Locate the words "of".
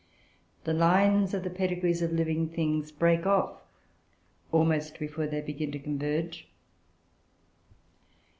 1.35-1.43, 2.01-2.11